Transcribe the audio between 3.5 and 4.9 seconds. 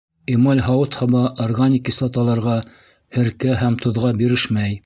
һәм тоҙға бирешмәй.